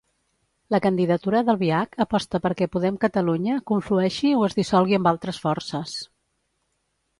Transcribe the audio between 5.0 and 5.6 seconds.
amb altres